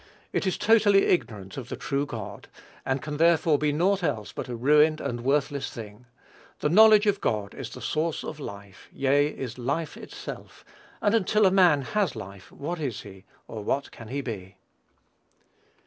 It 0.33 0.47
is 0.47 0.57
totally 0.57 1.03
ignorant 1.03 1.57
of 1.57 1.69
the 1.69 1.75
true 1.75 2.07
God, 2.07 2.47
and 2.87 3.03
can 3.03 3.17
therefore 3.17 3.59
be 3.59 3.71
naught 3.71 4.01
else 4.01 4.31
but 4.31 4.47
a 4.49 4.55
ruined 4.55 4.99
and 4.99 5.21
worthless 5.21 5.69
thing. 5.69 6.07
The 6.57 6.69
knowledge 6.69 7.05
of 7.05 7.21
God 7.21 7.53
is 7.53 7.69
the 7.69 7.81
source 7.83 8.23
of 8.23 8.39
life, 8.39 8.89
yea, 8.91 9.27
is 9.27 9.59
itself 9.59 10.65
life; 10.65 10.65
and 11.03 11.13
until 11.13 11.45
a 11.45 11.51
man 11.51 11.83
has 11.83 12.15
life, 12.15 12.51
what 12.51 12.79
is 12.79 13.01
he, 13.01 13.25
or 13.47 13.63
what 13.63 13.91
can 13.91 14.07
he 14.07 14.21
be? 14.21 14.57